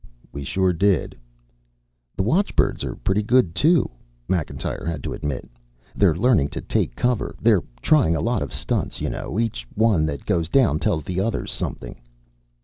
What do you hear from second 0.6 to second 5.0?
did." "The watchbirds are pretty good, too," Macintyre